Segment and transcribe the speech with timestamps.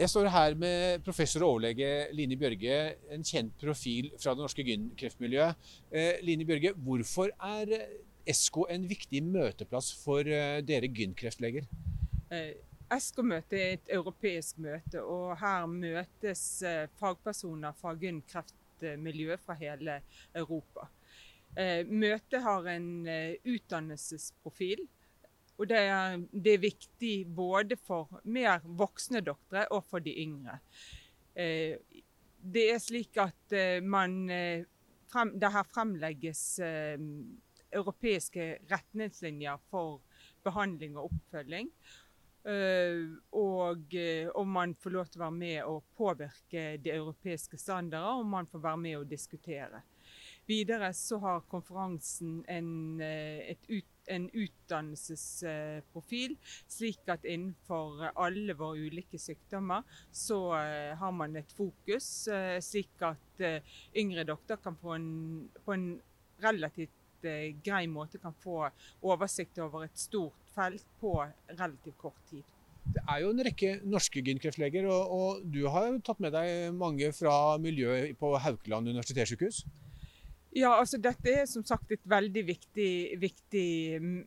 [0.00, 2.76] Jeg står her med professor og overlege Line Bjørge,
[3.12, 5.66] en kjent profil fra det norske gynkreftmiljøet.
[5.92, 7.74] Eh, Line Bjørge, hvorfor er
[8.24, 11.68] ESCO en viktig møteplass for eh, dere gynkreftleger?
[12.32, 12.54] Eh,
[12.96, 19.98] ESCO-møtet er et europeisk møte, og her møtes eh, fagpersoner fra gynkreftmiljøet fra hele
[20.32, 20.88] Europa.
[21.60, 24.86] Eh, møtet har en eh, utdannelsesprofil
[25.60, 30.56] og det er, det er, viktig både for mer voksne doktere og for de yngre.
[31.36, 31.76] Eh,
[32.40, 34.64] det er slik at eh, man eh,
[35.10, 36.60] frem, Det her fremlegges
[37.70, 40.00] europeiske retningslinjer for
[40.44, 41.68] behandling og oppfølging.
[43.36, 43.96] Og
[44.38, 48.46] om man får lov til å være med og påvirke de europeiske standarder, og man
[48.46, 49.82] får være med og diskutere.
[50.46, 56.36] Videre så har konferansen en, et ut, en utdannelsesprofil,
[56.70, 59.82] slik at innenfor alle våre ulike sykdommer
[60.12, 65.10] så eh, har man et fokus, eh, slik at eh, yngre doktorer kan få en,
[65.64, 65.86] på en
[66.42, 66.96] relativt
[67.60, 68.62] grei måte kan få
[69.04, 71.10] oversikt over et stort felt på
[71.50, 72.46] relativt kort tid.
[72.80, 76.72] Det er jo en rekke norske gynkreftleger, og, og du har jo tatt med deg
[76.72, 79.66] mange fra miljøet på Haukeland universitetssykehus?
[80.50, 83.68] Ja, altså dette er som sagt et veldig viktig, viktig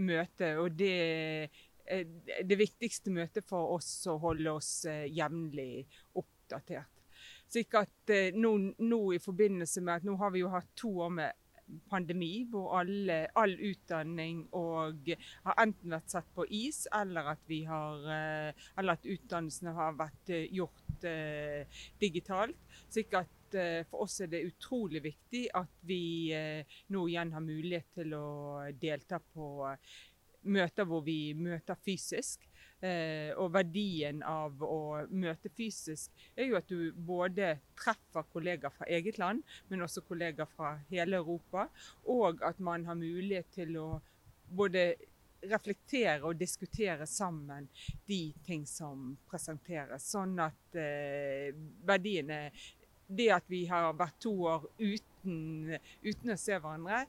[0.00, 0.54] møte.
[0.62, 0.92] Og det
[1.86, 2.06] er
[2.48, 5.84] det viktigste møtet for oss å holde oss eh, jevnlig
[6.16, 6.92] oppdatert.
[7.52, 10.94] Slik at eh, nå, nå, i forbindelse med at nå har vi jo hatt to
[11.04, 11.44] år med
[11.90, 15.10] pandemi, hvor alle, all utdanning og
[15.44, 19.98] har enten vært satt på is, eller at, vi har, eh, eller at utdannelsene har
[20.00, 22.56] vært gjort eh, digitalt.
[22.88, 23.35] Slik at Eh,
[23.90, 28.28] for oss er det utrolig viktig at vi eh, nå igjen har mulighet til å
[28.80, 29.96] delta på eh,
[30.46, 32.46] møter hvor vi møter fysisk.
[33.40, 39.18] og verdien av å møte fysisk er jo at du både treffer kollegaer fra eget
[39.18, 41.66] land, men også kollegaer fra hele Europa.
[42.04, 43.88] Og at man har mulighet til å
[44.46, 44.84] både
[45.50, 47.68] reflektere og diskutere sammen
[48.08, 50.08] de ting som presenteres.
[50.12, 51.52] Sånn at eh,
[51.86, 52.50] verdiene
[53.08, 57.06] det at vi har vært to år uten, uten, å se hverandre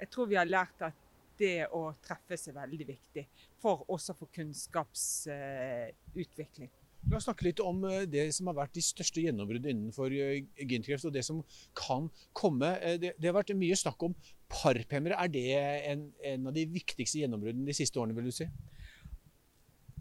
[0.00, 0.94] Jeg tror vi har lært at
[1.40, 3.24] det å treffes er veldig viktig
[3.60, 6.70] for også for kunnskapsutvikling.
[7.08, 10.42] La oss snakke litt om eh, det som har vært de største gjennombruddene innenfor eh,
[10.60, 11.40] gynkreft, og det som
[11.76, 12.74] kan komme.
[12.84, 14.16] Eh, det, det har vært mye snakk om
[14.52, 15.16] parphemmere.
[15.16, 15.46] Er det
[15.88, 18.48] en, en av de viktigste gjennombruddene de siste årene, vil du si?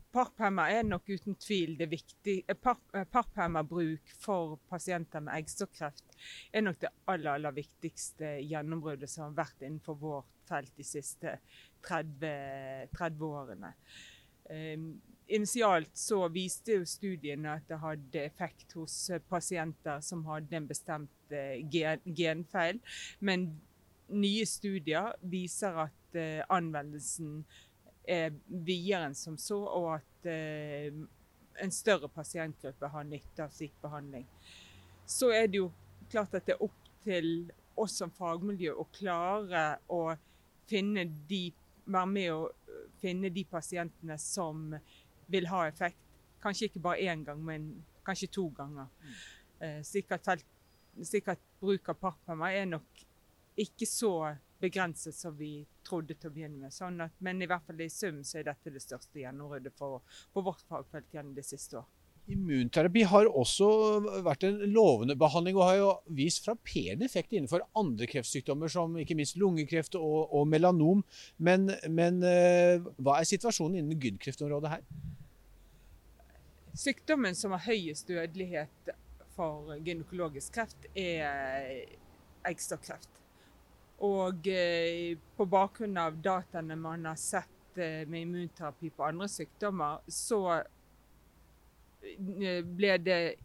[0.10, 2.44] Parphemmer er nok uten tvil det viktige.
[2.50, 6.18] Eh, eh, for pasienter med eggstokkreft
[6.54, 11.38] er nok det aller, aller viktigste gjennombruddet som har vært innenfor vårt felt de siste
[11.86, 13.74] 30, 30 årene.
[14.50, 14.96] Um,
[15.30, 18.96] initialt så viste jo studiene at det hadde effekt hos
[19.30, 21.36] pasienter som hadde en bestemt
[21.70, 22.82] gen, genfeil,
[23.22, 23.46] men
[24.10, 26.18] nye studier viser at
[26.50, 27.44] anvendelsen
[28.10, 30.94] er videre enn som så, og at eh,
[31.60, 34.26] en større pasientgruppe har nytte av slik behandling.
[35.10, 35.70] Så er det jo
[36.10, 37.50] klart at det er opp til
[37.80, 40.02] oss som fagmiljø å klare å
[40.70, 41.48] finne de,
[41.90, 42.42] være med å
[43.02, 44.74] finne de pasientene som
[45.32, 46.00] vil ha effekt.
[46.44, 47.72] Kanskje ikke bare én gang, men
[48.06, 48.90] kanskje to ganger.
[49.04, 49.16] Mm.
[49.60, 50.12] Eh, slik
[51.32, 53.04] at bruk av parphemmer er nok
[53.60, 54.14] ikke så
[54.62, 56.74] begrenset som vi trodde til å begynne med.
[56.76, 60.04] Sånn at, men i hvert fall i sum så er dette det største gjennombruddet for,
[60.36, 61.96] vårt fagfelt gjennom det siste året.
[62.30, 63.68] Immunterapi har også
[64.22, 69.18] vært en lovende behandling og har jo vist frapperende effekt innenfor andre kreftsykdommer, som ikke
[69.18, 71.02] minst lungekreft og, og melanom.
[71.42, 74.86] Men, men, eh, hva er situasjonen innen gynkreftområdet her?
[76.78, 78.94] Sykdommen som har høyest dødelighet
[79.34, 81.88] for gynekologisk kreft, er
[82.46, 83.10] eggstokkreft.
[84.06, 90.00] Og eh, på bakgrunn av dataene man har sett eh, med immunterapi på andre sykdommer,
[90.08, 90.64] så eh,
[92.64, 93.36] ble det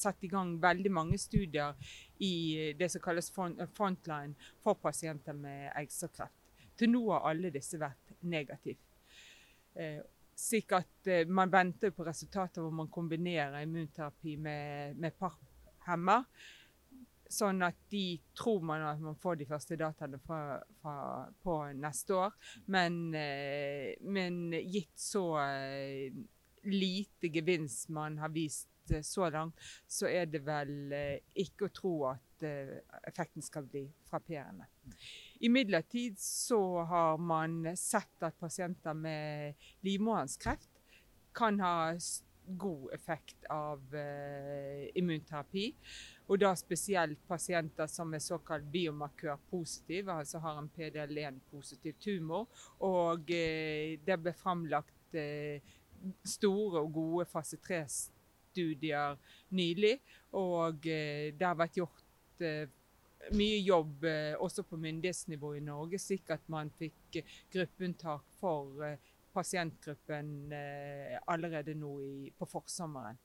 [0.00, 1.76] satt i gang veldig mange studier
[2.24, 4.34] i det som kalles frontline
[4.64, 6.34] for pasienter med eggstokkreft.
[6.78, 8.78] Til nå har alle disse vært negative.
[10.38, 16.22] Slik at man venter på resultater hvor man kombinerer immunterapi med, med parhemmer.
[17.28, 20.96] Sånn at de tror man at man får de første dataene fra, fra,
[21.44, 22.36] på neste år.
[22.72, 26.16] Men, eh, men gitt så eh,
[26.64, 30.94] lite gevinst man har vist eh, så langt, så er det vel
[31.36, 34.68] ikke å tro at effekten skal bli frapperende.
[35.44, 40.70] Imidlertid så har man sett at pasienter med livmorhalskreft
[41.34, 41.74] kan ha
[42.56, 45.66] god effekt av eh, immunterapi.
[46.28, 52.48] Og da spesielt pasienter som er såkalt biomarkørpositive, altså har en PDL1-positiv tumor.
[52.84, 55.60] Og eh, det ble framlagt eh,
[56.24, 59.18] store og gode fase 3-studier
[59.56, 59.96] nylig.
[60.38, 62.66] Og eh, det har vært gjort eh,
[63.34, 67.22] mye jobb eh, også på myndighetsnivå i Norge, slik at man fikk
[67.52, 68.84] gruppeunntak for
[69.34, 73.18] pasientgruppen eh, allerede nå i, på forsommeren.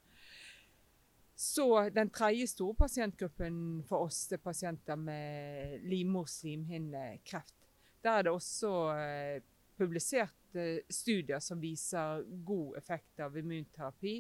[1.35, 3.57] Så den tredje store pasientgruppen
[3.89, 7.55] for oss er pasienter med livmorslimhinnekreft.
[8.03, 9.41] Der er det også eh,
[9.77, 14.19] publisert eh, studier som viser god effekt av immunterapi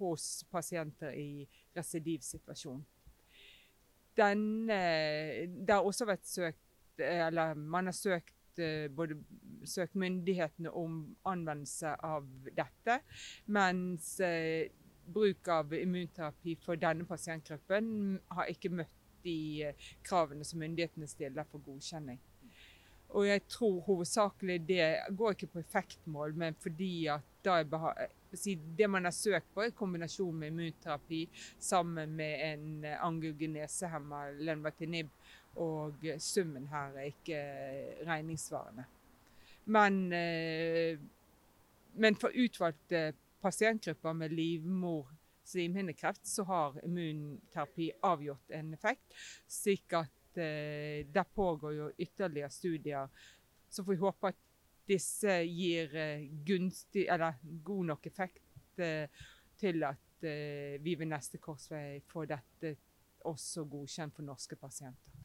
[0.00, 1.44] hos pasienter i
[1.76, 2.82] residivsituasjon.
[4.14, 4.82] Denne,
[5.46, 6.64] det har også vært søkt
[7.02, 8.33] eller man har søkt
[8.96, 9.18] både
[9.64, 12.98] søke myndighetene om anvendelse av dette,
[13.46, 14.70] mens eh,
[15.06, 17.88] bruk av immunterapi for denne pasientgruppen
[18.36, 19.38] har ikke møtt de
[19.70, 22.20] eh, kravene som myndighetene stiller for godkjenning.
[23.14, 29.14] Og jeg tror hovedsakelig det går ikke på effektmål, men fordi at det man har
[29.14, 31.20] søkt på, er kombinasjon med immunterapi
[31.62, 35.12] sammen med en angiogenesehemmer, lenvatinib,
[35.56, 37.40] og summen her er ikke
[38.06, 38.84] regningssvarende.
[39.64, 40.00] Men,
[41.94, 45.08] men for utvalgte pasientgrupper med livmor
[45.44, 49.14] slimhinnekreft, så har immunterapi avgjort en effekt.
[49.48, 53.08] Slik at eh, der pågår jo ytterligere studier.
[53.70, 54.40] Så får vi håpe at
[54.88, 59.08] disse gir eh, gunstig, eller god nok effekt eh,
[59.60, 62.76] til at eh, vi ved neste korsvei får dette
[63.24, 65.23] også godkjent for norske pasienter.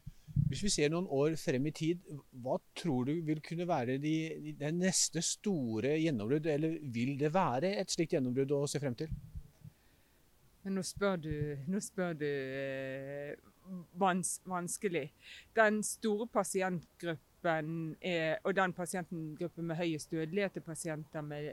[0.50, 2.00] Hvis vi ser noen år frem i tid,
[2.42, 4.14] hva tror du vil kunne være de,
[4.58, 6.48] de, neste store gjennombrudd?
[6.50, 9.12] Eller vil det være et slikt gjennombrudd å se frem til?
[10.64, 11.30] Men nå spør du,
[11.70, 13.38] nå spør du eh,
[14.02, 15.06] vans, vanskelig.
[15.54, 21.52] Den store pasientgruppen er, og den pasientgruppen med høyest dødelighet er pasienter med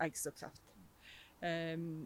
[0.00, 0.66] eggstokkreft.
[1.40, 2.04] Um,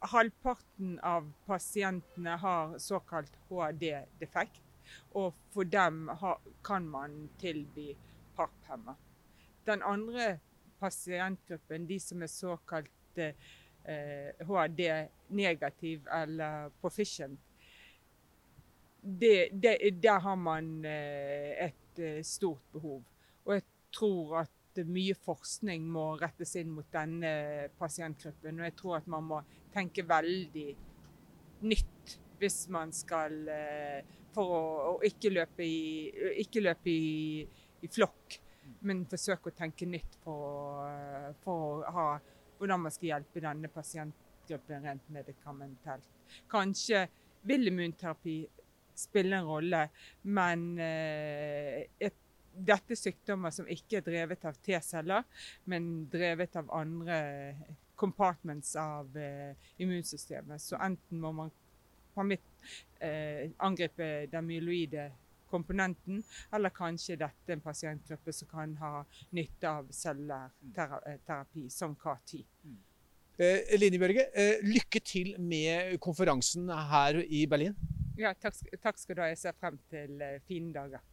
[0.00, 4.62] halvparten av pasientene har såkalt HD-defekt.
[5.14, 6.10] Og for dem
[6.64, 7.94] kan man tilby
[8.36, 8.94] PAP-hemmer.
[9.66, 10.38] Den andre
[10.80, 13.34] pasientgruppen, de som er såkalt eh,
[14.46, 17.40] HD-negativ eller proficient,
[19.02, 23.02] der har man eh, et eh, stort behov.
[23.44, 23.62] Og jeg
[23.92, 24.50] tror at
[24.84, 28.60] mye forskning må rettes inn mot denne pasientgruppen.
[28.60, 29.40] Og jeg tror at man må
[29.72, 30.66] tenke veldig
[31.62, 31.95] nytt
[32.40, 36.10] hvis man skal eh, For å, å ikke løpe i,
[36.42, 37.40] ikke løpe i,
[37.80, 38.34] i flokk,
[38.84, 40.82] men forsøke å tenke nytt for,
[41.40, 42.08] for å ha
[42.58, 46.04] hvordan man skal hjelpe denne pasientgruppen rent medikamentelt.
[46.52, 47.06] Kanskje
[47.48, 48.36] vil immunterapi
[48.96, 49.82] spille en rolle,
[50.22, 52.20] men eh, et,
[52.56, 55.26] dette er sykdommer som ikke er drevet av T-celler,
[55.68, 57.18] men drevet av andre
[57.96, 60.62] compartments av eh, immunsystemet.
[60.62, 61.65] Så enten må man på eh,
[63.62, 65.10] angripe den myeloide
[65.50, 66.22] komponenten,
[66.54, 68.92] eller kanskje dette er en pasientgruppe som kan ha
[69.36, 72.44] nytte av celleterapi, som CAR-10.
[72.64, 72.78] Mm.
[73.38, 77.76] Eh, Line Bjørge, eh, lykke til med konferansen her i Berlin.
[78.16, 79.28] Ja, takk, takk skal du ha.
[79.28, 81.04] Jeg ser frem til eh, fine dager.